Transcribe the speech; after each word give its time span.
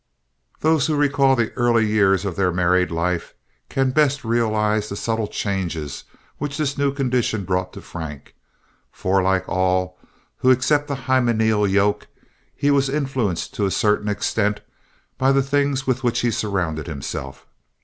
Those 0.61 0.87
who 0.87 0.95
recall 0.95 1.35
the 1.35 1.53
early 1.53 1.85
years 1.85 2.25
of 2.25 2.35
their 2.35 2.51
married 2.51 2.89
life 2.89 3.35
can 3.69 3.91
best 3.91 4.25
realize 4.25 4.89
the 4.89 4.95
subtle 4.95 5.27
changes 5.27 6.05
which 6.39 6.57
this 6.57 6.75
new 6.75 6.91
condition 6.91 7.45
brought 7.45 7.71
to 7.73 7.81
Frank, 7.81 8.33
for, 8.91 9.21
like 9.21 9.47
all 9.47 9.99
who 10.37 10.49
accept 10.49 10.87
the 10.87 11.03
hymeneal 11.05 11.67
yoke, 11.67 12.07
he 12.55 12.71
was 12.71 12.89
influenced 12.89 13.53
to 13.53 13.67
a 13.67 13.69
certain 13.69 14.07
extent 14.09 14.61
by 15.19 15.31
the 15.31 15.43
things 15.43 15.85
with 15.85 16.03
which 16.03 16.21
he 16.21 16.31
surrounded 16.31 16.87
himself. 16.87 17.45